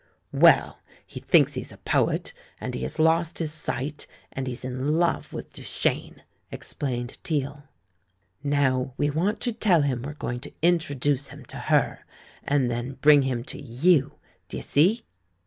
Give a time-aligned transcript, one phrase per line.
[0.33, 4.97] "Well, he thinks he's a poet, and he has lost his sight, and he's in
[4.97, 7.65] love with Duchene," ex plained Teale.
[8.43, 11.99] "Now, we want to tell him we're going to introduce him to her,
[12.43, 14.13] and then bring him to you—
[14.49, 15.03] d'ye see?